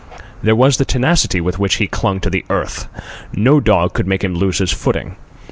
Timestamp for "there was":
0.41-0.77